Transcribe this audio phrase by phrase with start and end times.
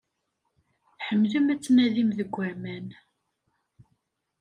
[0.97, 2.87] Tḥemmlem ad tnadim deg aman.